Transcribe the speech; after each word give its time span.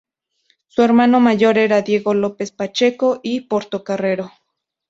Su 0.65 0.81
hermano 0.81 1.19
mayor 1.19 1.59
era 1.59 1.83
Diego 1.83 2.15
López 2.15 2.51
Pacheco 2.51 3.19
y 3.21 3.41
Portocarrero. 3.41 4.31